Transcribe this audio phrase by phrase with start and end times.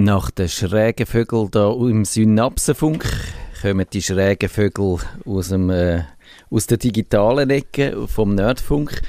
[0.00, 3.04] Nach den schrägen Vögeln da im Synapsenfunk
[3.60, 6.04] kommen die schrägen Vögel aus, dem, äh,
[6.50, 9.02] aus der digitalen Ecke vom Nerdfunk.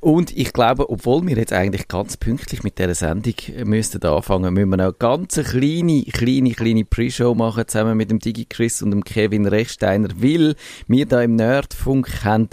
[0.00, 3.32] Und ich glaube, obwohl wir jetzt eigentlich ganz pünktlich mit dieser Sendung
[3.64, 8.18] müssten anfangen, müssen wir noch eine ganz kleine, kleine, kleine Pre-Show machen, zusammen mit dem
[8.18, 10.56] Digi Chris und dem Kevin Rechsteiner, weil
[10.88, 12.50] wir da im Nerdfunk haben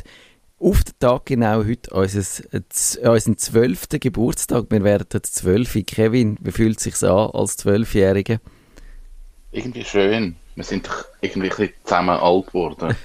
[0.60, 2.44] auf den Tag genau heute unseres,
[3.02, 4.66] unseren zwölften Geburtstag.
[4.70, 5.78] Wir werden jetzt zwölf.
[5.88, 8.42] Kevin, wie fühlt es sich an als Zwölfjährige?
[9.52, 10.36] Irgendwie schön.
[10.56, 12.96] Wir sind doch irgendwie ein bisschen zusammen alt geworden.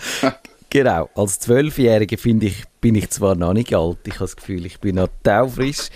[0.70, 3.98] genau, als Zwölfjährige finde ich, bin ich zwar noch nicht alt.
[4.04, 5.88] Ich habe das Gefühl, ich bin noch taufrisch.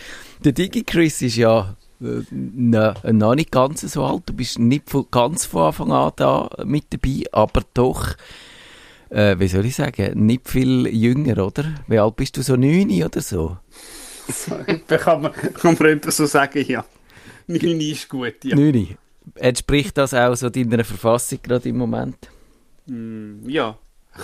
[0.45, 4.23] Der Digi Chris ist ja äh, noch nicht ganz so alt.
[4.27, 8.17] Du bist nicht von, ganz von Anfang an da mit dabei, aber doch
[9.13, 11.65] äh, wie soll ich sagen, nicht viel jünger, oder?
[11.87, 13.59] Wie alt bist du, so neun oder so?
[14.89, 16.85] kann, man, kann man so sagen, ja.
[17.47, 18.57] Neun ist gut, ja.
[18.57, 18.97] Neun.
[19.37, 22.17] Entspricht das auch so deiner Verfassung gerade im Moment?
[22.87, 23.77] Mm, ja,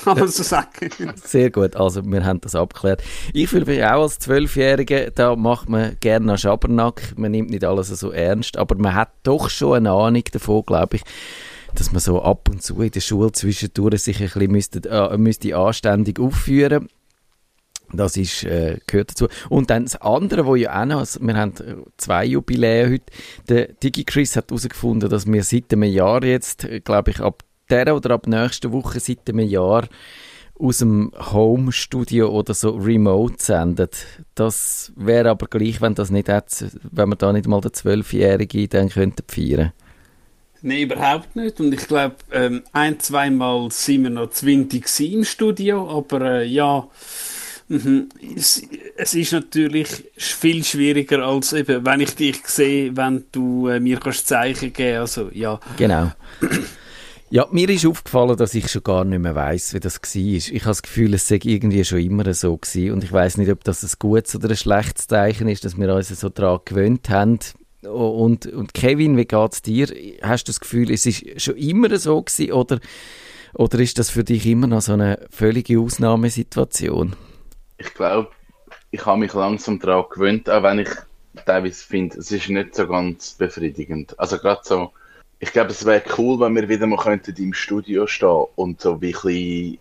[0.02, 0.90] kann man so sagen.
[1.22, 3.02] Sehr gut, also wir haben das abgeklärt.
[3.32, 7.64] Ich fühle mich auch als Zwölfjähriger, da macht man gerne einen Schabernack, man nimmt nicht
[7.64, 11.02] alles so ernst, aber man hat doch schon eine Ahnung davon, glaube ich,
[11.78, 15.16] dass man so ab und zu in der Schule zwischendurch sich ein bisschen müsste, äh,
[15.16, 16.88] müsste anständig aufführen
[17.92, 19.28] das ist, äh, gehört dazu.
[19.48, 21.54] Und dann das andere, wo ja auch noch, also wir haben
[21.96, 23.04] zwei Jubiläen heute.
[23.48, 27.94] Der DigiChris hat herausgefunden, dass wir seit einem Jahr jetzt, äh, glaube ich, ab der
[27.94, 29.88] oder ab nächster Woche seit einem Jahr
[30.58, 34.04] aus dem Home-Studio oder so remote sendet.
[34.34, 38.68] Das wäre aber gleich, wenn das nicht hat, wenn wir da nicht mal den Zwölfjährigen
[38.68, 39.72] dann könnten feiern.
[40.62, 41.60] Nein, überhaupt nicht.
[41.60, 46.88] Und ich glaube, ähm, ein, zweimal sind wir noch zwintig im Studio, aber äh, ja,
[47.68, 48.62] mhm, es,
[48.96, 54.00] es, ist natürlich viel schwieriger als eben, wenn ich dich sehe, wenn du äh, mir
[54.00, 55.60] kannst Zeichen geben Also, ja.
[55.76, 56.12] Genau.
[57.30, 60.14] Ja, mir ist aufgefallen, dass ich schon gar nicht mehr weiß, wie das war.
[60.14, 62.92] Ich habe das Gefühl, es sei irgendwie schon immer so gewesen.
[62.92, 65.94] Und ich weiß nicht, ob das ein gutes oder ein schlechtes Zeichen ist, dass wir
[65.94, 67.38] uns so daran gewöhnt haben,
[67.82, 69.86] und, und Kevin, wie geht es dir?
[70.22, 72.80] Hast du das Gefühl, es ist schon immer so gewesen oder,
[73.54, 77.14] oder ist das für dich immer noch so eine völlige Ausnahmesituation?
[77.78, 78.30] Ich glaube,
[78.90, 80.88] ich habe mich langsam daran gewöhnt, auch wenn ich
[81.46, 84.18] teilweise finde, es ist nicht so ganz befriedigend.
[84.18, 84.92] Also gerade so,
[85.38, 89.00] ich glaube, es wäre cool, wenn wir wieder mal könnten im Studio stehen und so
[89.00, 89.78] wie ein bisschen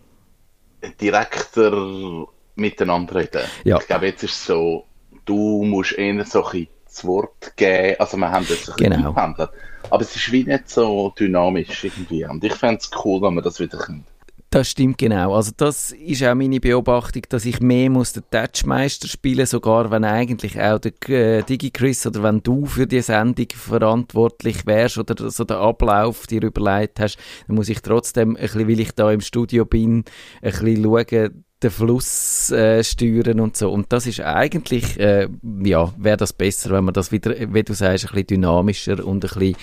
[1.01, 3.43] direkter miteinander reden.
[3.63, 3.77] Ja.
[3.79, 4.85] Ich glaube, jetzt ist es so,
[5.25, 7.95] du musst eher so ein bisschen das Wort geben.
[7.99, 9.13] Also wir haben das ein genau.
[9.13, 9.49] gehandelt.
[9.89, 12.25] Aber es ist wie nicht so dynamisch irgendwie.
[12.25, 14.05] Und ich fände es cool, wenn man das wieder könnte.
[14.49, 15.35] Das stimmt genau.
[15.35, 20.05] Also das ist auch meine Beobachtung, dass ich mehr muss den Touchmeister spielen, sogar wenn
[20.05, 25.43] eigentlich auch der äh, DigiChris oder wenn du für die Sendung verantwortlich wärst oder so
[25.43, 27.17] den Ablauf dir überlegt hast,
[27.47, 30.05] dann muss ich trotzdem, ein bisschen, weil ich da im Studio bin,
[30.41, 33.71] ein bisschen schauen, den Fluss äh, steuern und so.
[33.71, 35.27] Und das ist eigentlich, äh,
[35.63, 39.25] ja, wäre das besser, wenn man das wieder, wie du sagst, ein bisschen dynamischer und
[39.25, 39.55] ein bisschen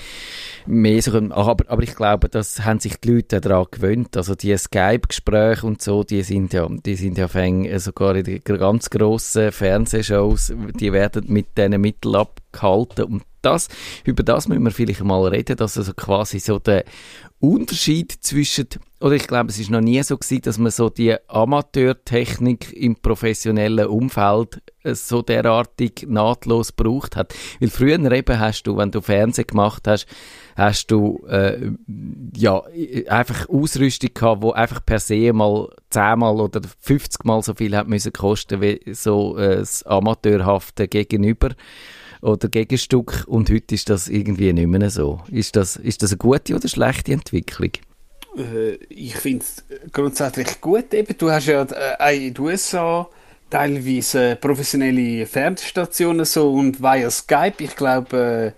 [0.66, 4.16] mehr so, aber, aber ich glaube, das haben sich die Leute daran gewöhnt.
[4.16, 8.40] Also die Skype-Gespräche und so, die sind ja, die sind ja fäng, äh, sogar in
[8.42, 13.68] ganz grossen Fernsehshows, die werden mit diesen Mitteln abgehalten und das,
[14.04, 16.84] über das müssen wir vielleicht mal reden, dass also quasi so der
[17.40, 18.68] Unterschied zwischen,
[19.00, 22.96] oder ich glaube, es ist noch nie so gewesen, dass man so die Amateurtechnik im
[22.96, 27.34] professionellen Umfeld äh, so derartig nahtlos gebraucht hat.
[27.60, 30.06] Weil früher eben hast du, wenn du Fernsehen gemacht hast,
[30.56, 31.72] hast du äh,
[32.34, 32.62] ja
[33.08, 37.88] einfach Ausrüstung gehabt, wo einfach per se mal zehnmal oder 50 mal so viel hat
[37.88, 41.50] müssen kosten wie so äh, das amateurhafte Gegenüber
[42.24, 45.20] oder Gegenstück und heute ist das irgendwie nicht mehr so.
[45.30, 47.70] Ist das, ist das eine gute oder schlechte Entwicklung?
[48.36, 49.62] Äh, ich finde es
[49.92, 50.92] grundsätzlich gut.
[50.94, 53.06] Eben, du hast ja äh, in den USA
[53.50, 57.62] teilweise professionelle Fernsehstationen so und via Skype.
[57.62, 58.54] Ich glaube,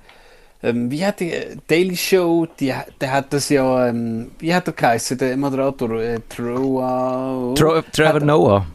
[0.62, 1.32] äh, ähm, wie hat die
[1.66, 6.00] Daily Show, die, der hat das ja, ähm, wie hat er geheißen, der Moderator?
[6.00, 8.66] Äh, Troa, Tro Trevor Noah.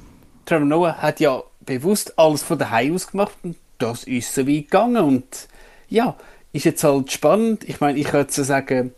[0.46, 4.66] Trevor Noah hat ja bewusst alles von daheim aus gemacht und das ist so weit
[4.66, 5.48] gegangen und
[5.90, 6.16] ja,
[6.54, 7.68] ist jetzt halt spannend.
[7.68, 8.94] Ich meine, ich könnte so sagen,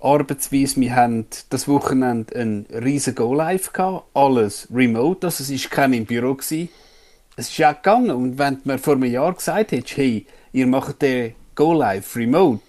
[0.00, 5.92] arbeitsweise, wir haben das Wochenende ein riesen Go-Live gehabt, alles remote, also es war kein
[5.92, 6.34] im Büro.
[6.34, 6.68] Gewesen.
[7.36, 10.66] Es ist auch gegangen und wenn du mir vor einem Jahr gesagt hättest, hey, ihr
[10.66, 12.62] macht den Go-Live remote,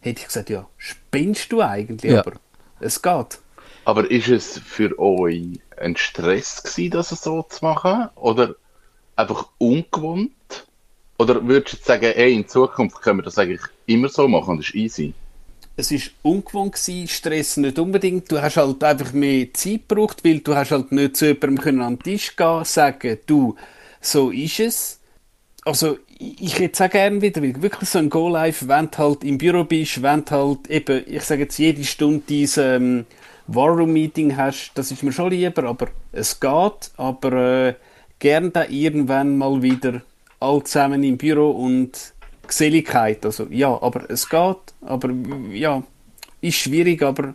[0.00, 2.20] hätte ich gesagt, ja, spinnst du eigentlich, ja.
[2.20, 2.34] aber
[2.80, 3.38] es geht.
[3.84, 8.54] Aber ist es für euch ein Stress gewesen, das so zu machen oder
[9.16, 10.65] einfach ungewohnt?
[11.18, 14.66] Oder würdest du sagen, ey, in Zukunft können wir das eigentlich immer so machen, das
[14.66, 15.14] ist easy.
[15.78, 18.30] Es war ungewohnt gewesen, Stress nicht unbedingt.
[18.30, 21.82] Du hast halt einfach mehr Zeit gebraucht, weil du hast halt nicht zu jemandem können
[21.82, 23.56] an den Tisch gehen sagen, du,
[24.00, 25.00] so ist es.
[25.64, 29.36] Also, ich hätte auch gerne wieder, weil wirklich so ein Go-Live, wenn du halt im
[29.36, 33.04] Büro bist, wenn du halt eben, ich sage jetzt jede Stunde dieses ähm,
[33.48, 37.74] War Room Meeting hast, das ist mir schon lieber, aber es geht, aber äh,
[38.18, 40.02] gern da irgendwann mal wieder
[40.40, 42.14] all zusammen im Büro und
[42.46, 43.24] Geselligkeit.
[43.24, 45.10] Also ja, aber es geht, aber
[45.52, 45.82] ja,
[46.40, 47.34] ist schwierig, aber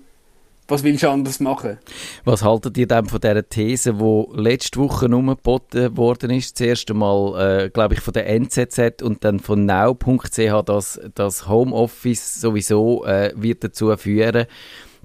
[0.68, 1.80] was willst du anders machen?
[2.24, 6.60] Was haltet ihr denn von dieser These, die letzte Woche umgeboten worden ist?
[6.60, 12.40] Das erste äh, glaube ich, von der NZZ und dann von now.ch, dass das Homeoffice
[12.40, 14.46] sowieso äh, wird dazu führen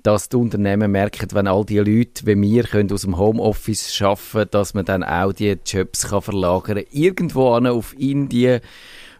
[0.06, 4.50] dass die Unternehmen merken, wenn all die Leute wie wir können aus dem Homeoffice arbeiten
[4.52, 6.84] dass man dann auch die Jobs kann verlagern kann.
[6.92, 8.60] Irgendwo auf Indien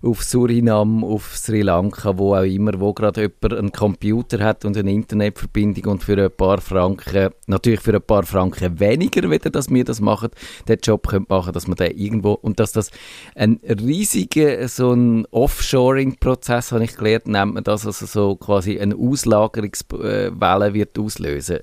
[0.03, 4.77] auf Surinam, auf Sri Lanka, wo auch immer, wo gerade jemand einen Computer hat und
[4.77, 9.71] eine Internetverbindung und für ein paar Franken, natürlich für ein paar Franken weniger, wieder, dass
[9.71, 10.31] wir das machen,
[10.69, 12.91] den Job können machen, dass man den irgendwo, und dass das
[13.35, 18.97] ein riesiger, so ein Offshoring-Prozess, habe ich gelernt, nennt man das, also so quasi eine
[18.97, 21.59] Auslagerungswelle wird auslösen.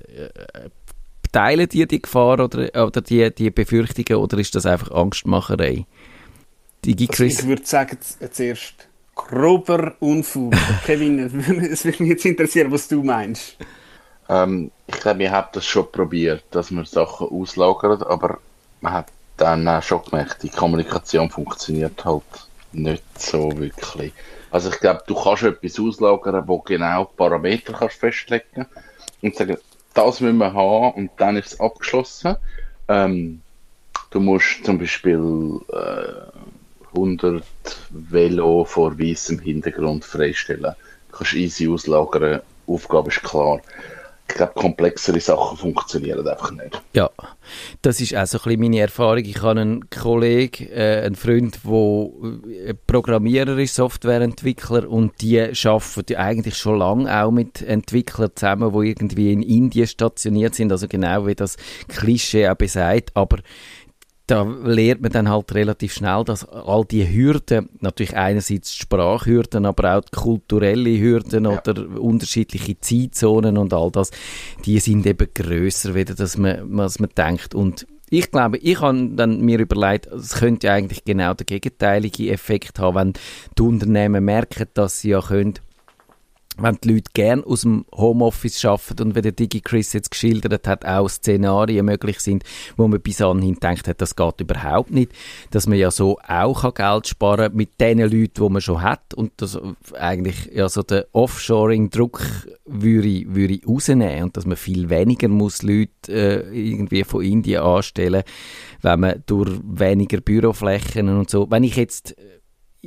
[1.32, 5.84] Teilen die die Gefahr oder, oder die, die Befürchtungen oder ist das einfach Angstmacherei?
[6.84, 7.36] DigiChris?
[7.36, 7.98] Also ich würde sagen,
[8.30, 10.54] zuerst grober Unfug.
[10.84, 11.18] Kevin,
[11.70, 13.56] es würde mich jetzt interessieren, was du meinst.
[14.28, 18.38] Ähm, ich glaube, wir haben das schon probiert, dass man Sachen auslagert, aber
[18.80, 22.22] man hat dann auch schon gemerkt, die Kommunikation funktioniert halt
[22.72, 24.12] nicht so wirklich.
[24.50, 28.66] Also ich glaube, du kannst etwas auslagern, wo genau Parameter kannst festlegen
[29.20, 29.58] und sagen,
[29.94, 32.36] das müssen wir haben und dann ist es abgeschlossen.
[32.88, 33.40] Ähm,
[34.10, 36.33] du musst zum Beispiel äh,
[36.94, 37.44] 100
[37.90, 40.74] Velo vor weißem Hintergrund freistellen.
[41.10, 43.60] Du kannst easy auslagern, Aufgabe ist klar.
[44.26, 46.80] Ich glaube, komplexere Sachen funktionieren einfach nicht.
[46.94, 47.10] Ja,
[47.82, 49.18] das ist auch so ein bisschen meine Erfahrung.
[49.18, 56.16] Ich habe einen Kollegen, äh, einen Freund, der äh, Programmierer ist, Softwareentwickler und die arbeiten
[56.16, 61.26] eigentlich schon lange auch mit Entwicklern zusammen, die irgendwie in Indien stationiert sind, also genau
[61.26, 61.56] wie das
[61.88, 63.38] Klischee auch besagt, aber
[64.26, 69.98] da lernt man dann halt relativ schnell, dass all die Hürden, natürlich einerseits Sprachhürden, aber
[69.98, 71.58] auch kulturelle Hürden ja.
[71.58, 74.10] oder unterschiedliche Zeitzonen und all das,
[74.64, 77.54] die sind eben grösser, wieder, dass man, was man denkt.
[77.54, 82.30] Und ich glaube, ich habe dann mir überlegt, es könnte ja eigentlich genau der gegenteilige
[82.30, 83.12] Effekt haben, wenn
[83.58, 85.54] die Unternehmen merken, dass sie ja können
[86.56, 90.66] wenn die Leute gerne aus dem Homeoffice arbeiten und wie der Digi Chris jetzt geschildert
[90.68, 92.44] hat, auch Szenarien möglich sind,
[92.76, 95.12] wo man bis anhin denkt hat, das geht überhaupt nicht,
[95.50, 99.14] dass man ja so auch Geld sparen kann mit den Leuten, die man schon hat
[99.14, 99.58] und das
[99.98, 102.22] eigentlich ja so der Offshoring-Druck
[102.64, 108.22] würde, würde rausnehmen und dass man viel weniger muss Leute äh, irgendwie von Indien anstellen,
[108.82, 112.14] wenn man durch weniger Büroflächen und so, wenn ich jetzt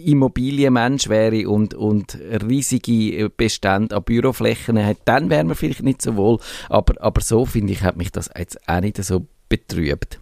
[0.05, 2.17] Immobilienmensch wäre und, und
[2.47, 6.39] riesige Bestände an Büroflächen hat, dann wäre man vielleicht nicht so wohl.
[6.69, 10.19] Aber, aber so, finde ich, hat mich das jetzt auch nicht so betrübt.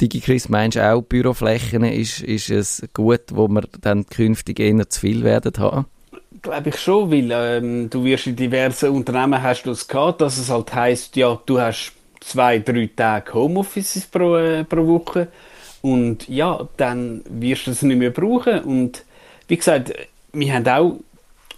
[0.00, 5.00] DigiChris, meinst du auch, Büroflächen ist, ist es gut, wo wir dann künftig eher zu
[5.00, 5.86] viel werden haben?
[6.42, 10.36] Glaube ich schon, weil ähm, du wirst in diversen Unternehmen hast du es gehabt, dass
[10.36, 15.28] es halt heisst, ja, du hast zwei, drei Tage Homeoffice pro, äh, pro Woche
[15.80, 19.04] und ja, dann wirst du es nicht mehr brauchen und
[19.48, 19.92] wie gesagt,
[20.32, 20.98] wir haben auch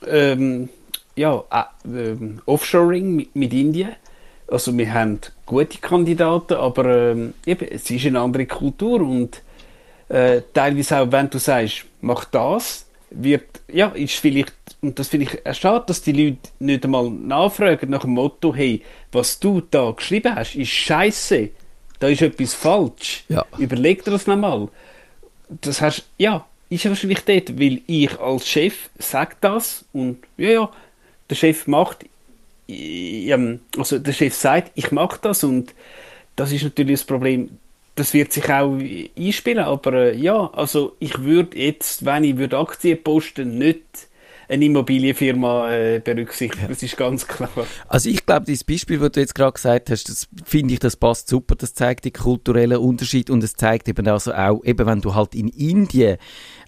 [0.07, 0.69] ähm,
[1.17, 1.45] ja,
[1.85, 2.15] äh,
[2.47, 3.97] Offshoring mit, mit, Indien.
[4.47, 9.43] Also wir haben gute Kandidaten, aber ähm, eben, es ist eine andere Kultur und
[10.09, 15.27] äh, teilweise auch, wenn du sagst, mach das, wird, ja, ist vielleicht, und das finde
[15.27, 19.91] ich schade, dass die Leute nicht einmal nachfragen nach dem Motto, hey, was du da
[19.91, 21.51] geschrieben hast, ist scheiße,
[21.99, 23.25] da ist etwas falsch.
[23.29, 23.45] Ja.
[23.59, 24.69] Überleg dir das nochmal.
[25.49, 30.51] Das hast, ja, ist er wahrscheinlich dort, weil ich als Chef sage das und ja,
[30.51, 30.71] ja,
[31.31, 32.05] der Chef macht,
[32.69, 35.75] ähm, also der Chef sagt, ich mache das und
[36.37, 37.59] das ist natürlich das Problem.
[37.95, 38.79] Das wird sich auch
[39.19, 43.83] einspielen, aber äh, ja, also ich würde jetzt, wenn ich würde Aktien posten, nicht
[44.49, 46.63] eine Immobilienfirma äh, berücksichtigen.
[46.63, 46.69] Ja.
[46.69, 47.51] Das ist ganz klar.
[47.87, 50.97] Also ich glaube, das Beispiel, das du jetzt gerade gesagt hast, das finde ich, das
[50.97, 51.55] passt super.
[51.55, 55.35] Das zeigt den kulturellen Unterschied und es zeigt eben also auch, eben wenn du halt
[55.35, 56.17] in Indien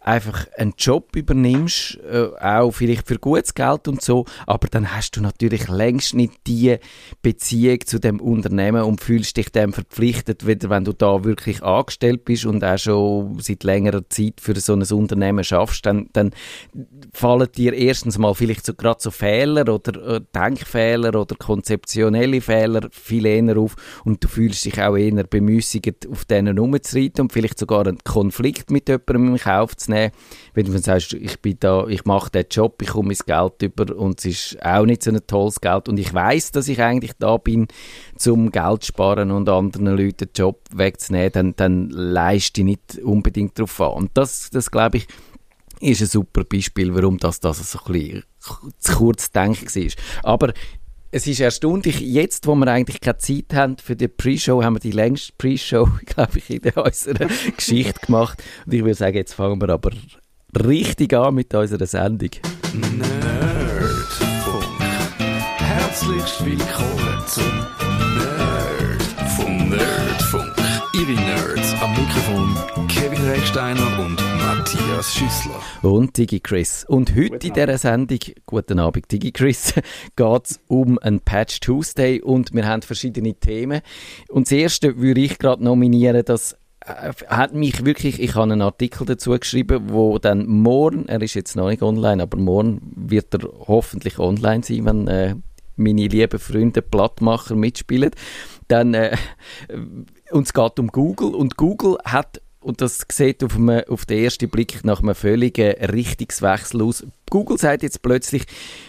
[0.01, 5.17] einfach einen Job übernimmst, äh, auch vielleicht für gutes Geld und so, aber dann hast
[5.17, 6.77] du natürlich längst nicht die
[7.23, 12.25] Beziehung zu dem Unternehmen und fühlst dich dem verpflichtet, wieder wenn du da wirklich angestellt
[12.25, 16.31] bist und auch schon seit längerer Zeit für so ein Unternehmen schaffst, dann, dann
[17.13, 22.89] fallen dir erstens mal vielleicht so gerade so Fehler oder äh, Denkfehler oder konzeptionelle Fehler
[22.91, 27.59] viel eher auf und du fühlst dich auch eher bemüßigt, auf denen rumzureiten und vielleicht
[27.59, 30.13] sogar einen Konflikt mit jemandem in Kauf zu nehmen,
[30.55, 33.97] wenn du sagst, ich bin da, ich mache den Job, ich komme mein Geld über
[33.97, 37.13] und es ist auch nicht so ein tolles Geld und ich weiß, dass ich eigentlich
[37.19, 37.69] da bin,
[38.17, 43.59] zum Geld sparen und anderen Leuten den Job wegzunehmen, dann, dann leiste ich nicht unbedingt
[43.59, 43.93] darauf an.
[43.93, 45.07] Und das, das glaube ich,
[45.81, 48.25] ist ein super Beispiel, warum das, das so ein bisschen
[48.79, 49.93] zu kurz denken war.
[50.23, 50.53] Aber
[51.13, 54.81] es ist erstaunlich, jetzt, wo wir eigentlich keine Zeit haben für die Pre-Show, haben wir
[54.81, 57.27] die längste Pre-Show, glaube ich, in unserer
[57.57, 58.43] Geschichte gemacht.
[58.67, 59.91] Und ich würde sagen, jetzt fangen wir aber
[60.65, 62.31] richtig an mit unserer Sendung.
[62.73, 63.21] Nerdfunk.
[65.59, 67.67] Herzlich willkommen zum
[68.17, 69.03] Nerd
[69.37, 69.90] vom Nerdfunk.
[71.01, 75.59] Ihre Nerds am Mikrofon Kevin Recksteiner und Matthias Schüssler.
[75.81, 76.85] Und Digi Chris.
[76.87, 79.73] Und heute in dieser Sendung, guten Abend Digi Chris,
[80.17, 83.81] geht es um einen Patch Tuesday und wir haben verschiedene Themen.
[84.29, 88.61] Und das erste würde ich gerade nominieren, das äh, hat mich wirklich, ich habe einen
[88.61, 93.33] Artikel dazu geschrieben, wo dann morgen, er ist jetzt noch nicht online, aber morgen wird
[93.33, 95.35] er hoffentlich online sein, wenn äh,
[95.77, 98.11] meine lieben Freunde Plattmacher mitspielen.
[98.71, 99.17] Dann, äh,
[100.31, 104.23] und es geht um Google und Google hat und das sieht auf, einem, auf den
[104.23, 107.07] ersten Blick nach einem völligen Richtungswechsel aus.
[107.31, 108.45] Google sagt jetzt plötzlich,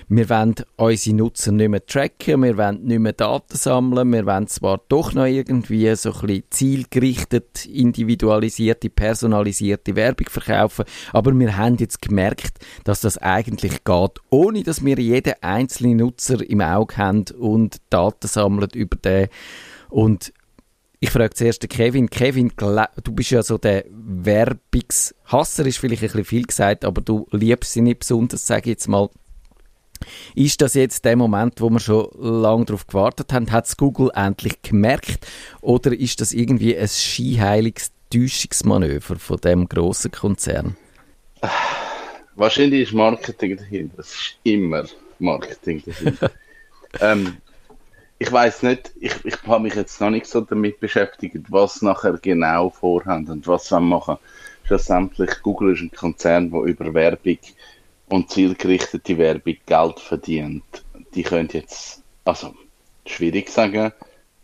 [0.10, 4.48] wir wollen unsere Nutzer nicht mehr tracken, wir wollen nicht mehr Daten sammeln, wir wollen
[4.48, 11.78] zwar doch noch irgendwie so ein bisschen zielgerichtet, individualisierte, personalisierte Werbung verkaufen, aber wir haben
[11.78, 17.26] jetzt gemerkt, dass das eigentlich geht, ohne dass wir jeden einzelnen Nutzer im Auge haben
[17.40, 19.30] und Daten sammeln über den
[19.92, 20.34] und
[21.00, 22.10] ich frage zuerst Kevin.
[22.10, 27.28] Kevin, du bist ja so der Werbungshasser, ist vielleicht ein bisschen viel gesagt, aber du
[27.32, 29.10] liebst sie nicht besonders, sage ich jetzt mal.
[30.36, 33.52] Ist das jetzt der Moment, wo wir schon lange darauf gewartet haben?
[33.52, 35.28] Hat es Google endlich gemerkt?
[35.62, 40.78] Oder ist das irgendwie ein skiheiliges Täuschungsmanöver von dem grossen Konzern?
[42.36, 43.98] Wahrscheinlich ist Marketing dahinter.
[43.98, 44.86] Das ist immer
[45.20, 46.32] Marketing dahinter.
[47.00, 47.38] ähm,
[48.22, 52.20] ich weiß nicht, ich, ich habe mich jetzt noch nicht so damit beschäftigt, was nachher
[52.22, 54.18] genau vorhaben und was wir machen.
[54.63, 57.40] Schlussendlich, Google ist ein Konzern, der über Werbung
[58.10, 60.63] und zielgerichtete Werbung Geld verdient.
[61.16, 62.54] Die können jetzt, also
[63.08, 63.92] schwierig sagen,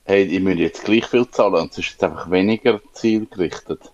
[0.06, 3.92] hey, ihr müsst jetzt gleich viel zahlen und es ist jetzt einfach weniger zielgerichtet.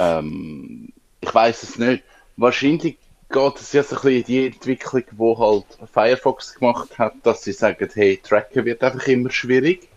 [0.00, 2.02] Ähm, ich weiß es nicht.
[2.36, 2.98] Wahrscheinlich
[3.30, 7.52] geht es jetzt ein bisschen in die Entwicklung, die halt Firefox gemacht hat, dass sie
[7.52, 9.88] sagen, hey, Tracken wird einfach immer schwierig.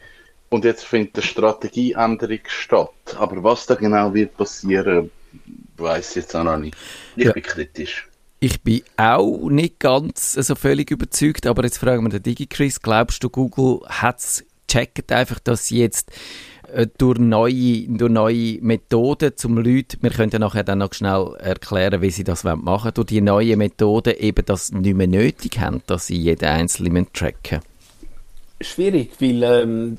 [0.50, 3.16] Und jetzt findet eine Strategieänderung statt.
[3.18, 5.10] Aber was da genau wird passieren,
[5.78, 6.78] weiß ich jetzt auch noch nicht.
[7.16, 7.32] Ich ja.
[7.32, 8.08] bin kritisch.
[8.40, 13.24] Ich bin auch nicht ganz so völlig überzeugt, aber jetzt fragen wir den DigiChris, glaubst
[13.24, 16.12] du, Google hat es checkt einfach, dass sie jetzt
[16.74, 22.02] äh, durch neue, durch neue Methoden zum Leuten, wir können nachher dann noch schnell erklären,
[22.02, 22.66] wie sie das machen.
[22.66, 27.08] Wollen, durch die neuen Methoden eben das nicht mehr nötig haben, dass sie jeden Einzelnen
[27.14, 27.62] tracken.
[28.60, 29.98] Schwierig, weil ähm,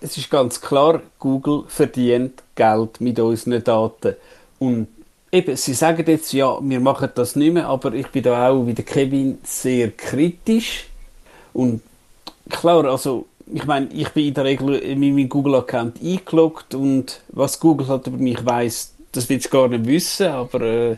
[0.00, 4.14] es ist ganz klar, Google verdient Geld mit unseren Daten.
[4.58, 4.88] Und
[5.30, 8.66] eben, sie sagen jetzt, ja, wir machen das nicht mehr, aber ich bin da auch
[8.66, 10.86] wie der Kevin sehr kritisch.
[11.52, 11.82] Und
[12.48, 17.58] klar, also ich meine, ich bin in der Regel in meinem Google-Account eingeloggt und was
[17.60, 20.96] Google halt über mich weiß, das will ich gar nicht wissen, aber äh,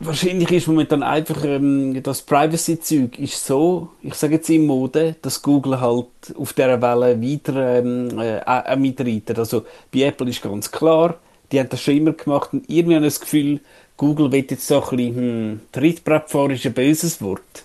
[0.00, 5.80] wahrscheinlich ist momentan einfach ähm, das Privacy-Zeug so, ich sage jetzt in Mode, dass Google
[5.80, 6.06] halt
[6.36, 9.38] auf dieser Welle weiter ähm, äh, äh, mitreitet.
[9.38, 11.16] Also bei Apple ist ganz klar,
[11.52, 13.60] die haben das schon immer gemacht und irgendwie habe ich das Gefühl,
[13.96, 17.64] Google wird jetzt so ein bisschen, hm, Trittbrettfahren ist ein böses Wort.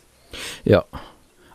[0.65, 0.83] Ja,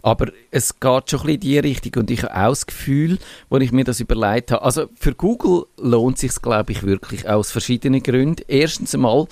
[0.02, 3.18] aber es geht schon ein bisschen in die Richtung und ich habe auch das Gefühl,
[3.50, 7.50] als ich mir das überlegt habe, also für Google lohnt sich, glaube ich, wirklich aus
[7.50, 8.42] verschiedenen Gründen.
[8.48, 9.26] Erstens einmal,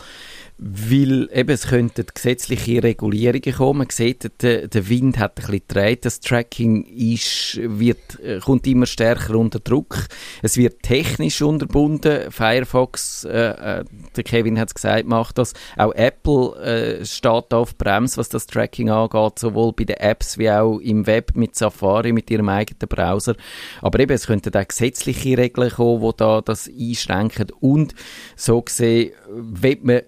[0.61, 3.79] weil eben es könnten gesetzliche Regulierungen kommen.
[3.79, 8.67] Man sieht, der, der Wind hat ein bisschen gedreht, das Tracking ist, wird, äh, kommt
[8.67, 10.09] immer stärker unter Druck.
[10.43, 12.33] Es wird technisch unterbunden.
[12.33, 13.85] Firefox, äh, äh,
[14.17, 15.53] der Kevin hat es gesagt, macht das.
[15.77, 20.51] Auch Apple äh, steht auf Brems, was das Tracking angeht, sowohl bei den Apps wie
[20.51, 23.37] auch im Web mit Safari, mit ihrem eigenen Browser.
[23.81, 27.53] Aber eben, es könnten auch gesetzliche Regeln kommen, die da das einschränken.
[27.61, 27.95] Und
[28.35, 30.03] so gesehen, wenn man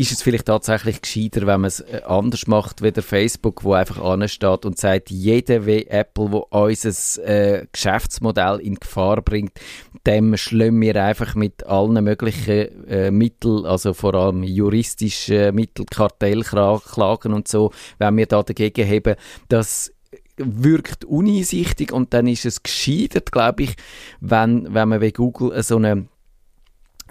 [0.00, 3.74] ist es vielleicht tatsächlich gescheiter, wenn man es äh, anders macht, wie der Facebook, wo
[3.74, 9.52] einfach ansteht und sagt, jeder wie Apple, wo unser äh, Geschäftsmodell in Gefahr bringt,
[10.06, 17.34] dem schlimmen wir einfach mit allen möglichen äh, Mitteln, also vor allem juristische Mittel, Kartellklagen
[17.34, 19.16] und so, wenn wir da dagegen haben,
[19.48, 19.92] das
[20.38, 23.76] wirkt uneinsichtig und dann ist es gescheitert, glaube ich,
[24.20, 26.06] wenn, wenn man wie Google so eine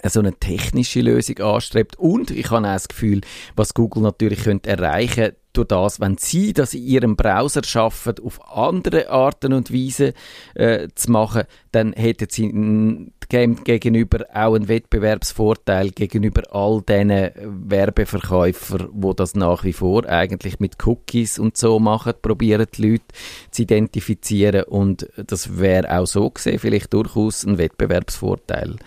[0.05, 1.97] so eine technische Lösung anstrebt.
[1.97, 3.21] Und ich habe auch das Gefühl,
[3.55, 8.39] was Google natürlich könnte erreichen durch das, wenn sie das in ihrem Browser schaffen, auf
[8.55, 10.13] andere Arten und Weise
[10.53, 17.31] äh, zu machen, dann hätten sie gegenüber auch einen Wettbewerbsvorteil gegenüber all diesen
[17.69, 23.05] Werbeverkäufern, wo das nach wie vor eigentlich mit Cookies und so machen, probieren die Leute
[23.51, 28.77] zu identifizieren und das wäre auch so gesehen vielleicht durchaus ein Wettbewerbsvorteil.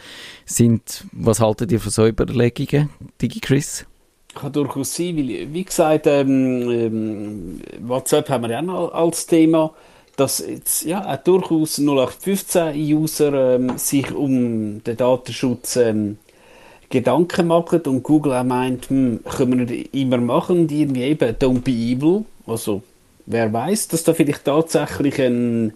[0.45, 2.91] Sind, was haltet ihr von so Überlegungen,
[3.21, 3.87] DigiChris?
[4.35, 9.73] Kann durchaus sein, weil, wie gesagt, ähm, ähm, WhatsApp haben wir ja noch als Thema,
[10.17, 16.19] dass jetzt, ja, auch durchaus 0815-User ähm, sich um den Datenschutz ähm,
[16.89, 21.31] Gedanken machen und Google auch meint, hm, können wir nicht immer machen und irgendwie eben
[21.37, 22.25] don't be evil.
[22.47, 22.83] Also,
[23.25, 25.73] wer weiß, dass da vielleicht tatsächlich ein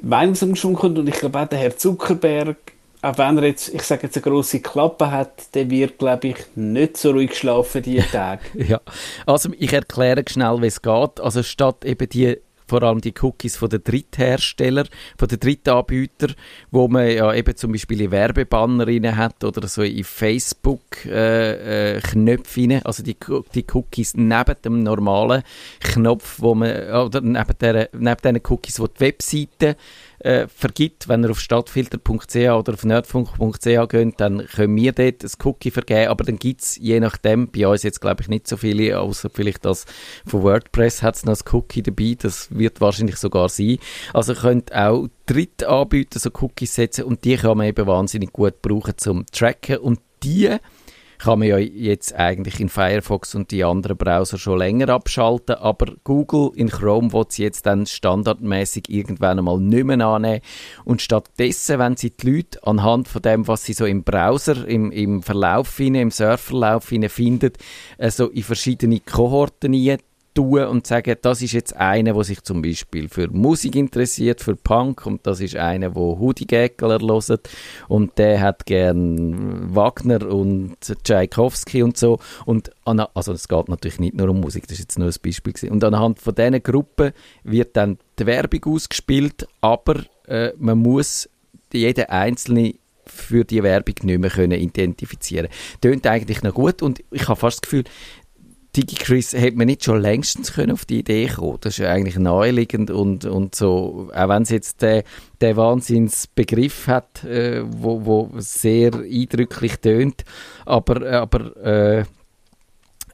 [0.00, 2.56] Meinungsumschwung kommt und ich glaube auch der Herr Zuckerberg
[3.02, 6.36] auch wenn er jetzt, ich sage jetzt, eine grosse Klappe hat, der wird, glaube ich,
[6.54, 8.42] nicht so ruhig schlafen diese Tage.
[8.54, 8.80] ja,
[9.26, 11.20] also ich erkläre schnell, wie es geht.
[11.20, 12.38] Also statt eben die
[12.72, 14.86] vor allem die Cookies von den Dritthersteller,
[15.18, 16.28] von den Drittanbieter,
[16.70, 21.10] wo man ja eben zum Beispiel in Werbebanner rein hat oder so in Facebook-Knöpfe
[22.60, 23.16] äh, äh, also die,
[23.54, 25.42] die Cookies neben dem normalen
[25.80, 29.76] Knopf, wo man, oder neben, der, neben den Cookies, wo die Webseite
[30.22, 35.30] äh, vergibt, wenn ihr auf stadtfilter.ch oder auf nerdfunk.ch geht, dann können wir dort ein
[35.44, 38.56] Cookie vergeben, aber dann gibt es je nachdem, bei uns jetzt glaube ich nicht so
[38.56, 39.84] viele, außer vielleicht das
[40.26, 43.78] von WordPress hat es noch ein Cookie dabei, das wird wahrscheinlich sogar sein.
[44.12, 48.94] Also könnt auch Drittanbieter so Cookies setzen und die kann man eben wahnsinnig gut brauchen
[48.96, 50.56] zum Tracken und die
[51.22, 55.92] kann man ja jetzt eigentlich in Firefox und die anderen Browser schon länger abschalten, aber
[56.02, 60.40] Google in Chrome wird sie jetzt dann standardmäßig irgendwann einmal nicht mehr annehmen.
[60.84, 64.90] Und stattdessen, wenn sie die Leute anhand von dem, was sie so im Browser, im,
[64.90, 67.52] im Verlauf, im Surfverlauf finden,
[67.98, 69.74] also in verschiedene Kohorten
[70.34, 74.56] tun und sagen, das ist jetzt einer, der sich zum Beispiel für Musik interessiert, für
[74.56, 77.50] Punk und das ist einer, der Hoodie Gäckler hört
[77.88, 84.14] und der hat gern Wagner und Tchaikovsky und so und also es geht natürlich nicht
[84.14, 85.72] nur um Musik, das ist jetzt nur ein Beispiel gewesen.
[85.72, 87.12] und anhand von diesen Gruppen
[87.44, 91.28] wird dann die Werbung ausgespielt, aber äh, man muss
[91.72, 95.48] jeden einzelne für die Werbung nicht mehr können identifizieren.
[95.80, 97.84] Tönt eigentlich noch gut und ich habe fast das Gefühl,
[98.76, 101.58] DigiChris hätte man nicht schon längstens können auf die Idee kommen?
[101.60, 105.04] Das ist ja eigentlich naheliegend und, und so, auch wenn es jetzt der,
[105.40, 110.24] der Wahnsinnsbegriff hat, äh, wo, wo sehr eindrücklich tönt,
[110.64, 112.04] aber, aber äh,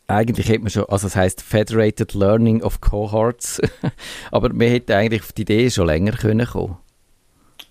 [0.07, 3.61] eigentlich hätte man schon, also es heißt Federated Learning of Cohorts,
[4.31, 6.79] aber man hätte eigentlich auf die Idee schon länger können kommen.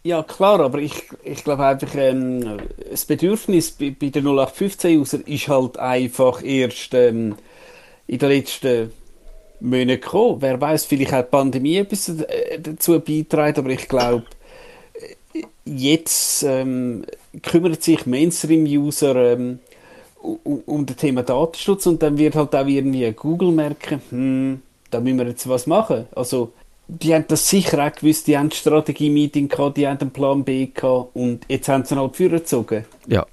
[0.03, 5.47] Ja, klar, aber ich, ich glaube einfach, ähm, das Bedürfnis bei, bei der 0815-User ist
[5.47, 7.35] halt einfach erst ähm,
[8.07, 8.91] in den letzten
[9.59, 10.41] Monaten gekommen.
[10.41, 12.11] Wer weiß, vielleicht hat die Pandemie etwas
[12.59, 14.25] dazu beitragen, aber ich glaube,
[15.65, 17.05] jetzt ähm,
[17.43, 19.59] kümmert sich Mainstream-User ähm,
[20.21, 24.99] um, um das Thema Datenschutz und dann wird halt auch irgendwie Google merken, hm, da
[24.99, 26.07] müssen wir jetzt was machen.
[26.15, 26.53] Also,
[26.87, 30.67] die haben das sicher auch gewusst, die haben Strategie-Meeting gehabt, die haben einen Plan B
[30.67, 32.85] gehabt und jetzt haben sie ihn halt vorgezogen.
[33.07, 33.25] Ja,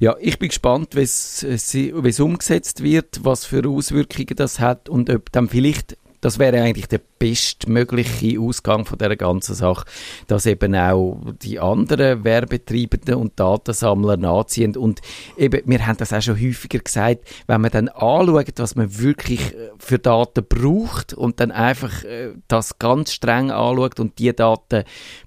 [0.00, 5.32] ja, ich bin gespannt, wie es umgesetzt wird, was für Auswirkungen das hat und ob
[5.32, 9.84] dann vielleicht das wäre eigentlich der bestmögliche Ausgang von der ganzen Sache,
[10.28, 14.76] dass eben auch die anderen Werbetreibenden und Datensammler nachziehen.
[14.76, 15.00] Und
[15.36, 19.52] eben, wir haben das auch schon häufiger gesagt, wenn man dann anschaut, was man wirklich
[19.52, 24.84] äh, für Daten braucht und dann einfach äh, das ganz streng anschaut und die Daten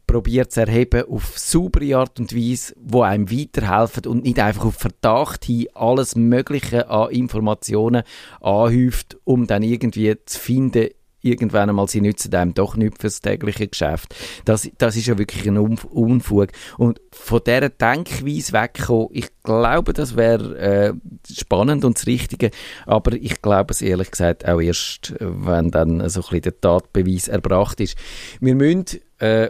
[0.07, 4.75] probiert zu erheben auf saubere Art und Weise, wo einem weiterhelfen und nicht einfach auf
[4.75, 8.03] Verdacht hin alles Mögliche an Informationen
[8.41, 10.89] anhäuft, um dann irgendwie zu finden,
[11.25, 14.15] irgendwann einmal, sie nützen einem doch nicht fürs tägliche Geschäft.
[14.45, 16.49] Das, das ist ja wirklich ein Unfug.
[16.77, 20.93] Und von dieser Denkweise wegkommen, ich glaube, das wäre äh,
[21.31, 22.51] spannend und das Richtige,
[22.85, 27.27] aber ich glaube es ehrlich gesagt auch erst, wenn dann so ein bisschen der Tatbeweis
[27.27, 27.97] erbracht ist.
[28.39, 28.85] Wir müssen
[29.19, 29.49] äh,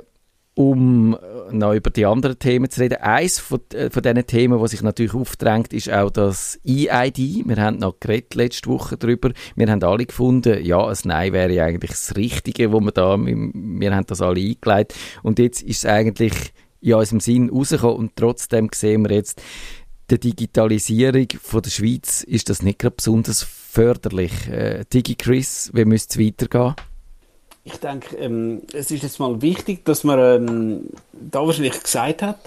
[0.56, 1.18] um
[1.52, 2.98] noch über die anderen Themen zu reden.
[3.02, 7.44] Eins von, äh, von diesen Themen, was sich natürlich aufdrängt, ist auch das EID.
[7.46, 9.32] Wir haben noch geredet letzte Woche darüber.
[9.56, 13.96] Wir haben alle gefunden, ja, ein Nein wäre eigentlich das Richtige, wo wir da, wir
[13.96, 14.98] haben das alle eingeleitet.
[15.24, 16.34] Und jetzt ist es eigentlich
[16.82, 19.42] in unserem Sinn rausgekommen und trotzdem sehen wir jetzt,
[20.10, 24.48] der Digitalisierung von der Schweiz ist das nicht gerade besonders förderlich.
[24.48, 26.76] Äh, DigiChris, wie müsste es weitergehen?
[27.68, 32.38] Ich denke, ähm, es ist jetzt mal wichtig, dass man ähm, da wahrscheinlich gesagt hat,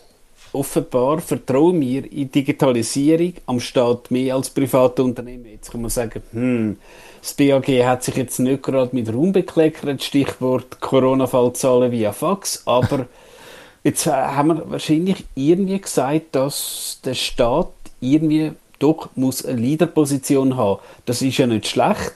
[0.53, 5.47] offenbar vertrauen wir in Digitalisierung am Staat mehr als private Unternehmen.
[5.47, 6.79] Jetzt kann man sagen, hm,
[7.21, 13.07] das BAG hat sich jetzt nicht gerade mit Raum bekleckert, Stichwort Corona-Fallzahlen via Fax, aber
[13.83, 20.57] jetzt äh, haben wir wahrscheinlich irgendwie gesagt, dass der Staat irgendwie doch muss eine Leaderposition
[20.57, 20.81] haben.
[21.07, 22.15] Das ist ja nicht schlecht,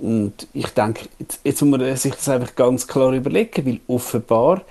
[0.00, 4.62] und ich denke, jetzt, jetzt muss man sich das einfach ganz klar überlegen, weil offenbar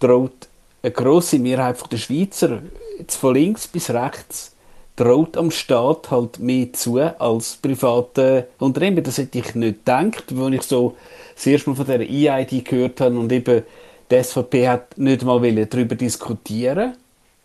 [0.00, 0.48] droht
[0.82, 2.62] eine grosse Mehrheit der Schweizer,
[2.98, 4.54] jetzt von links bis rechts,
[4.96, 9.04] droht am Staat halt mehr zu als private Unternehmen.
[9.04, 10.96] Das hätte ich nicht gedacht, als ich so
[11.34, 13.62] das erste Mal von der EID gehört habe und eben
[14.10, 16.94] die SVP hat nicht mal darüber diskutieren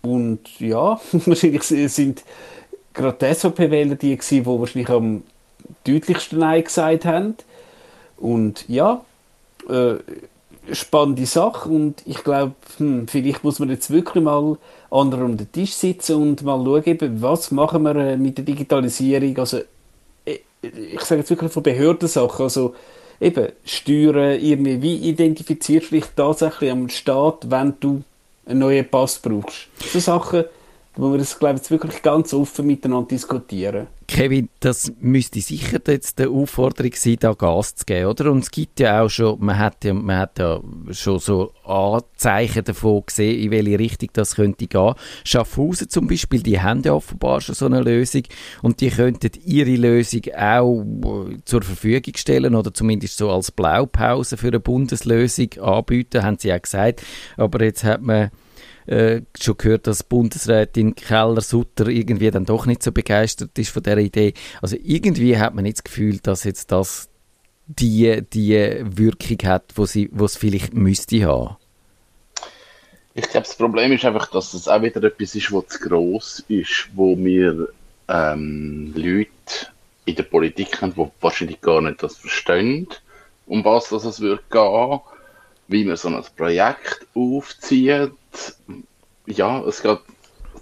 [0.01, 2.23] und ja, wahrscheinlich sind
[2.93, 5.23] gerade die SVP-Wähler die die wahrscheinlich am
[5.85, 7.35] deutlichsten Nein gesagt haben.
[8.17, 9.03] Und ja,
[9.69, 9.95] äh,
[10.71, 14.57] spannende Sache und ich glaube, hm, vielleicht muss man jetzt wirklich mal
[14.89, 19.37] andere um den Tisch sitzen und mal schauen, was machen wir äh, mit der Digitalisierung,
[19.37, 19.59] also
[20.25, 22.75] äh, ich sage jetzt wirklich von Behördensachen, also
[23.19, 28.03] eben Steuern, irgendwie, wie identifizierst du dich tatsächlich am Staat, wenn du
[28.45, 29.67] einen neuen Pass brauchst?
[29.79, 30.45] So Sachen,
[30.95, 33.87] wo wir das, glaube ich, jetzt wirklich ganz offen miteinander diskutieren.
[34.13, 38.31] Kevin, das müsste sicher jetzt die Aufforderung sein, da Gas zu geben, oder?
[38.31, 42.63] Und es gibt ja auch schon, man hat ja, man hat ja schon so Anzeichen
[42.63, 44.93] davon gesehen, in welche Richtung das könnte gehen.
[45.23, 48.21] Schaffhausen zum Beispiel, die haben ja offenbar schon so eine Lösung
[48.61, 50.85] und die könnten ihre Lösung auch
[51.45, 56.59] zur Verfügung stellen oder zumindest so als Blaupause für eine Bundeslösung anbieten, haben sie ja
[56.59, 57.01] gesagt.
[57.35, 58.29] Aber jetzt hat man
[58.87, 63.97] äh, schon gehört, dass Bundesrätin Keller-Sutter irgendwie dann doch nicht so begeistert ist von der
[63.97, 64.33] Idee.
[64.61, 67.09] Also irgendwie hat man nicht das Gefühl, dass jetzt das
[67.65, 71.55] die, die Wirkung hat, wo, sie, wo es vielleicht müsste haben.
[73.15, 76.43] Ich glaube, das Problem ist einfach, dass es auch wieder etwas ist, was zu gross
[76.47, 77.69] ist, wo wir
[78.07, 79.29] ähm, Leute
[80.05, 82.87] in der Politik haben, die wahrscheinlich gar nicht das verstehen,
[83.45, 84.99] um was das es wird gehen,
[85.67, 88.11] wie man so ein Projekt aufzieht,
[89.25, 89.99] ja, es geht,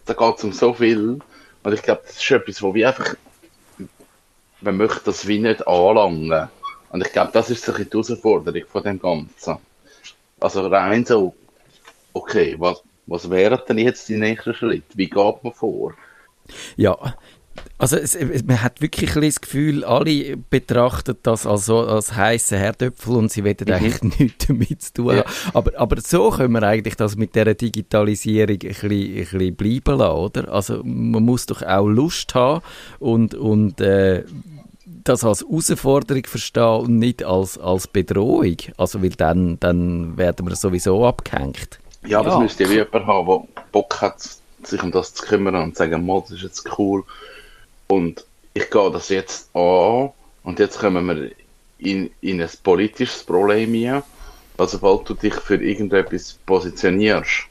[0.05, 1.19] da geht es um so viel.
[1.63, 3.15] Und ich glaube, das ist etwas, wo wir einfach,
[4.61, 6.49] man möchte das wie nicht anlangen.
[6.89, 9.57] Und ich glaube, das ist so die Herausforderung von dem Ganzen.
[10.39, 11.35] Also rein so,
[12.13, 14.83] okay, was, was wären denn jetzt die nächsten Schritte?
[14.95, 15.93] Wie geht man vor?
[16.75, 16.97] Ja,
[17.77, 23.15] also es, man hat wirklich ein das Gefühl, alle betrachten das als, als heißen Herdöpfel
[23.15, 23.73] und sie wollen mhm.
[23.73, 25.25] eigentlich nichts damit zu tun ja.
[25.53, 29.97] Aber, aber so können wir eigentlich das mit der Digitalisierung ein bisschen, ein bisschen bleiben
[29.97, 30.53] lassen, oder?
[30.53, 32.61] Also man muss doch auch Lust haben
[32.99, 34.23] und, und äh,
[35.03, 38.57] das als Herausforderung verstehen und nicht als, als Bedrohung.
[38.77, 41.79] Also weil dann, dann werden wir sowieso abgehängt.
[42.05, 42.35] Ja, aber ja.
[42.35, 44.21] es müsste ja jemand haben, der Bock hat,
[44.63, 47.03] sich um das zu kümmern und zu sagen, das ist jetzt cool
[47.91, 50.11] und ich gehe das jetzt an
[50.43, 51.31] und jetzt kommen wir
[51.77, 54.03] in, in ein politisches Problem hier.
[54.57, 57.47] Also, sobald du dich für irgendetwas positionierst,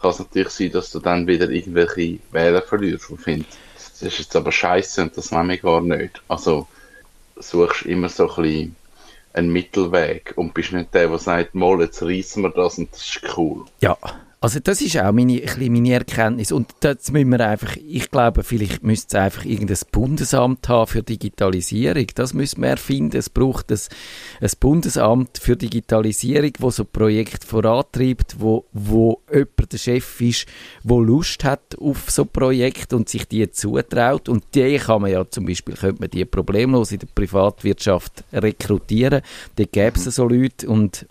[0.00, 4.18] kann es natürlich sein, dass du dann wieder irgendwelche Wähler verlierst und findest, das ist
[4.20, 6.22] jetzt aber scheiße und das machen wir gar nicht.
[6.28, 6.68] Also,
[7.36, 8.76] suchst immer so ein bisschen
[9.32, 13.00] einen Mittelweg und bist nicht der, der sagt, mal, jetzt reissen wir das und das
[13.00, 13.64] ist cool.
[13.80, 13.96] Ja,
[14.42, 16.50] also das ist auch meine, ein meine Erkenntnis.
[16.50, 21.02] Und das müssen wir einfach, ich glaube, vielleicht müsste es einfach irgendein Bundesamt haben für
[21.02, 23.78] Digitalisierung, das müssen wir erfinden, es braucht ein,
[24.40, 30.46] ein Bundesamt für Digitalisierung, wo so Projekt vorantreibt, wo, wo jemand der Chef ist,
[30.84, 34.30] wo Lust hat auf so Projekt und sich die zutraut.
[34.30, 39.20] Und die kann man ja zum Beispiel, könnte man die problemlos in der Privatwirtschaft rekrutieren,
[39.56, 41.06] da gäbe es so Leute und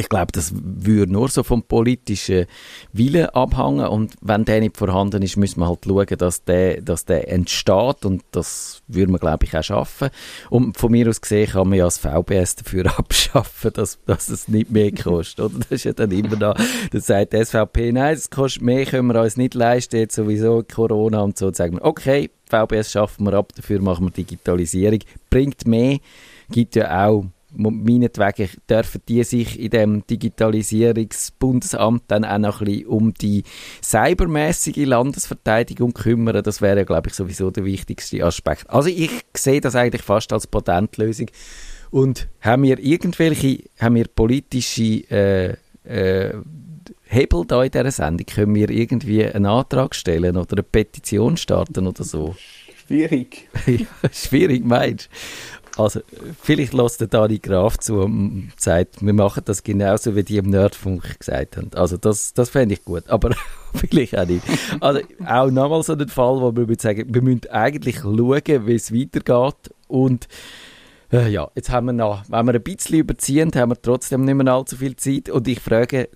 [0.00, 2.46] ich glaube, das würde nur so vom politischen
[2.92, 7.04] Willen abhängen und wenn der nicht vorhanden ist, müssen wir halt schauen, dass der, dass
[7.04, 10.08] der entsteht und das würde man, glaube ich, auch schaffen.
[10.48, 14.48] Und von mir aus gesehen kann man ja das VBS dafür abschaffen, dass, dass es
[14.48, 15.58] nicht mehr kostet, oder?
[15.58, 16.54] Das ist ja dann immer da,
[16.92, 20.62] das sagt die SVP, nein, es kostet mehr, können wir uns nicht leisten, jetzt sowieso
[20.62, 25.00] Corona und so, und sagen wir, okay, VBS schaffen wir ab, dafür machen wir Digitalisierung,
[25.28, 25.98] bringt mehr,
[26.50, 32.86] gibt ja auch meinetwegen dürfen die sich in dem Digitalisierungsbundesamt dann auch noch ein bisschen
[32.86, 33.44] um die
[33.82, 36.42] cybermäßige Landesverteidigung kümmern.
[36.42, 38.70] Das wäre, glaube ich, sowieso der wichtigste Aspekt.
[38.70, 41.26] Also ich sehe das eigentlich fast als Patentlösung.
[41.90, 46.34] Und haben wir irgendwelche, haben wir politische äh, äh,
[47.04, 48.26] Hebel da in dieser Sendung?
[48.26, 52.36] Können wir irgendwie einen Antrag stellen oder eine Petition starten oder so?
[52.86, 53.48] Schwierig.
[53.66, 55.59] ja, schwierig, meinst du?
[55.76, 56.00] Also,
[56.40, 60.50] vielleicht lässt der Dani Graf zu und sagt, wir machen das genauso, wie die im
[60.50, 61.70] Nerdfunk gesagt haben.
[61.74, 63.34] Also, das, das fände ich gut, aber
[63.74, 64.42] vielleicht auch nicht.
[64.80, 68.92] Also, auch nochmal so ein Fall, wo wir sagen, wir müssen eigentlich schauen, wie es
[68.92, 70.28] weitergeht und
[71.12, 74.34] äh, ja, jetzt haben wir noch, wenn wir ein bisschen überziehen, haben wir trotzdem nicht
[74.34, 76.08] mehr allzu viel Zeit und ich frage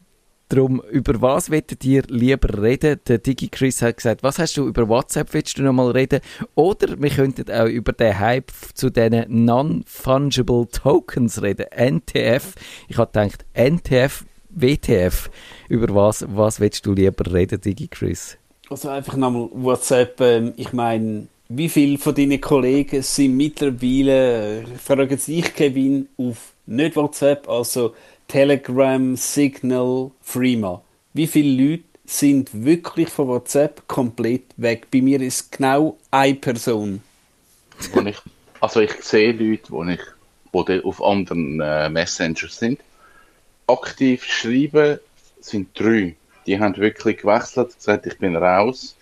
[0.55, 3.01] darum, über was wettet ihr lieber reden?
[3.07, 6.21] Der DigiChris hat gesagt, was hast du über WhatsApp, willst du noch mal reden?
[6.55, 12.55] Oder wir könnten auch über den Hype zu diesen Non-Fungible Tokens reden, NTF.
[12.88, 15.31] Ich habe gedacht, NTF, WTF.
[15.69, 18.38] Über was, was willst du lieber reden, DigiChris?
[18.71, 24.64] Also einfach nochmal WhatsApp, ähm, ich meine, wie viele von deinen Kollegen sind mittlerweile, äh,
[24.83, 27.95] fragen sich Kevin, auf nicht WhatsApp, also
[28.29, 30.83] Telegram, Signal, Freema.
[31.13, 34.89] Wie viele Leute sind wirklich von WhatsApp komplett weg?
[34.91, 37.03] Bei mir ist genau eine Person.
[37.93, 38.19] Wo ich,
[38.61, 40.01] also ich sehe Leute, wo ich,
[40.69, 42.81] die auf anderen äh, Messengers sind.
[43.67, 44.99] Aktiv schreiben
[45.41, 46.17] sind drei.
[46.47, 48.97] Die haben wirklich gewechselt, gesagt, ich bin raus.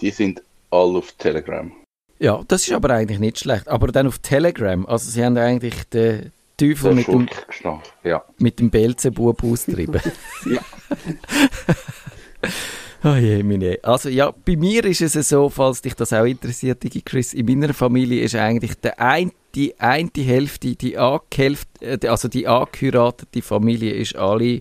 [0.00, 1.70] Die sind alle auf Telegram.
[2.18, 3.68] Ja, das ist aber eigentlich nicht schlecht.
[3.68, 7.28] Aber dann auf Telegram, also sie haben eigentlich den Teufel mit dem,
[8.04, 8.24] ja.
[8.38, 10.00] mit dem Belzebub austrieben.
[10.46, 10.60] ja.
[13.04, 13.78] Oh je, meine.
[13.82, 17.74] Also ja, bei mir ist es so, falls dich das auch interessiert, Chris, in meiner
[17.74, 23.92] Familie ist eigentlich der ein, die eine Hälfte, die Angehälfte, äh, also die angeheiratete Familie
[23.92, 24.60] ist alle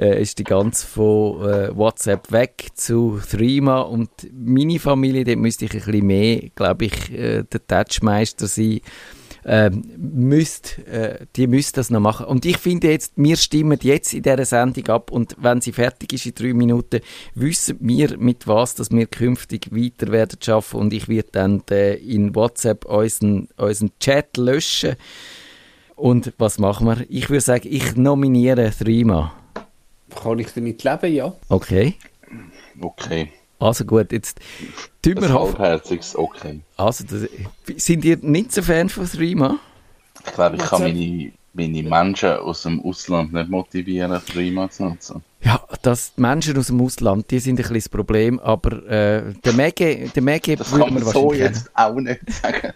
[0.00, 5.66] äh, ist die ganz von äh, WhatsApp weg zu Threema und meine Familie, dort müsste
[5.66, 8.80] ich ein bisschen mehr, glaube ich, äh, der Touchmeister sein
[9.44, 12.26] ähm, müsst, äh, die müsst das noch machen.
[12.26, 16.12] Und ich finde jetzt, wir stimmen jetzt in dieser Sendung ab und wenn sie fertig
[16.12, 17.00] ist in drei Minuten,
[17.34, 21.94] wissen wir mit was, dass wir künftig weiter werden schaffen und ich werde dann äh,
[21.94, 24.96] in WhatsApp unseren, unseren Chat löschen.
[25.96, 27.04] Und was machen wir?
[27.08, 29.34] Ich würde sagen, ich nominiere Threema.
[30.22, 31.32] Kann ich damit leben, ja.
[31.48, 31.94] Okay.
[32.80, 33.30] Okay.
[33.60, 34.40] Also gut, jetzt
[35.02, 36.60] tun wir halbherziges Okay.
[36.78, 37.28] Also, das,
[37.76, 39.58] sind ihr nicht so Fan von Threema?
[40.26, 45.22] Ich glaube, ich kann meine, meine Menschen aus dem Ausland nicht motivieren, Threema zu nutzen.
[45.42, 49.34] Ja, das, die Menschen aus dem Ausland, die sind ein bisschen das Problem, aber äh,
[49.44, 52.72] der Mege, der Mege das kann man so jetzt auch nicht sagen.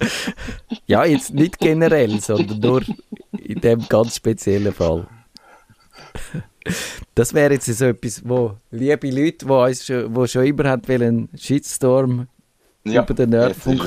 [0.86, 2.82] ja, jetzt nicht generell, sondern nur
[3.38, 5.06] in dem ganz speziellen Fall.
[7.14, 10.82] Das wäre jetzt so etwas, wo liebe Leute, die uns schon, wo schon immer haben
[10.88, 12.26] einen Shitstorm
[12.92, 13.82] ja, über den Nerdfunk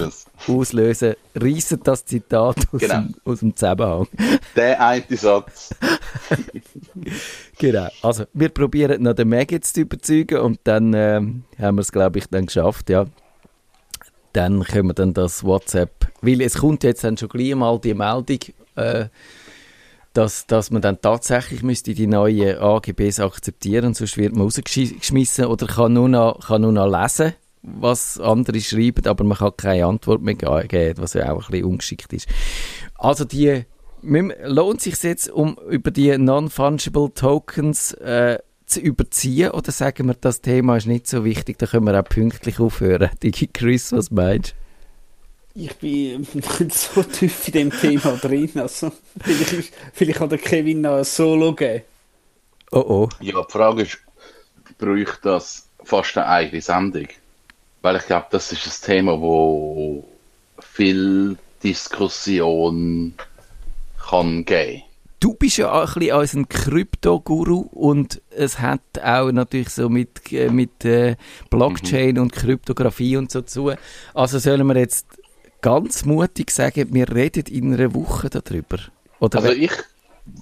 [0.47, 2.95] auslösen, reissen das Zitat aus, genau.
[2.95, 4.07] dem, aus dem Zusammenhang.
[4.55, 5.73] Der eine Satz.
[7.57, 7.87] genau.
[8.01, 11.21] Also, wir probieren noch den Meg zu überzeugen und dann äh,
[11.59, 13.05] haben wir es, glaube ich, dann geschafft, ja.
[14.33, 17.93] Dann können wir dann das WhatsApp, weil es kommt jetzt dann schon gleich mal die
[17.95, 18.39] Meldung,
[18.75, 19.05] äh,
[20.13, 25.67] dass, dass man dann tatsächlich müsste die neuen AGBs akzeptieren, sonst wird man rausgeschmissen oder
[25.67, 30.21] kann nur noch, kann nur noch lesen, was andere schreiben, aber man kann keine Antwort
[30.21, 32.27] mehr geben, was ja auch ein bisschen ungeschickt ist.
[32.95, 33.65] Also die
[34.01, 40.41] lohnt sich jetzt, um über die Non-Fungible Tokens äh, zu überziehen oder sagen wir, das
[40.41, 43.09] Thema ist nicht so wichtig, da können wir auch pünktlich aufhören.
[43.23, 44.55] Digi Chris, was meinst?
[45.65, 46.25] Ich bin
[46.69, 48.51] so tief in dem Thema drin.
[48.55, 48.91] Also,
[49.21, 51.83] vielleicht, vielleicht kann der Kevin noch ein Solo geben.
[52.71, 53.09] Oh oh.
[53.19, 53.99] Ja, die Frage ist,
[54.77, 57.07] bräuchte das fast eine eigene Sendung?
[57.81, 60.03] Weil ich glaube, das ist ein Thema, wo
[60.59, 63.13] viel Diskussion
[64.09, 64.83] kann geben.
[65.19, 70.31] Du bist ja auch ein bisschen als Krypto-Guru und es hat auch natürlich so mit,
[70.31, 71.17] äh, mit äh,
[71.49, 72.21] Blockchain mhm.
[72.21, 73.73] und Kryptographie und so zu.
[74.13, 75.18] Also sollen wir jetzt
[75.61, 78.77] ganz mutig sagen, wir reden in einer Woche darüber?
[79.19, 79.71] Oder also ich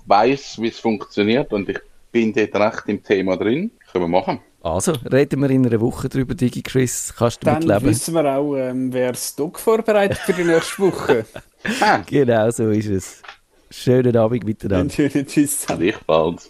[0.05, 1.79] weiß, wie es funktioniert und ich
[2.11, 3.71] bin dort recht im Thema drin.
[3.91, 4.39] Können wir machen.
[4.61, 7.13] Also, reden wir in einer Woche darüber, Digi Chris.
[7.17, 7.83] Kannst du Dann mitleben?
[7.83, 11.25] Dann wissen wir auch, ähm, wer das Doc vorbereitet für die nächste Woche.
[11.81, 11.99] ah.
[12.05, 13.21] Genau, so ist es.
[13.69, 14.93] Schönen Abend miteinander.
[14.93, 15.65] Schönen Tschüss.
[15.67, 16.49] Gleichfalls.